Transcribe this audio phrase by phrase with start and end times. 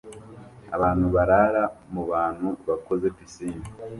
[0.75, 1.63] abantu barara
[1.93, 3.65] mubantu bakoze pisine